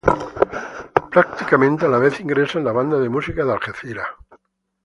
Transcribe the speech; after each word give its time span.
Prácticamente 1.11 1.85
a 1.85 1.87
la 1.87 1.99
vez 1.99 2.19
ingresa 2.21 2.57
en 2.57 2.65
la 2.65 2.71
banda 2.71 2.97
de 2.97 3.07
música 3.07 3.45
de 3.45 3.53
Algeciras. 3.53 4.07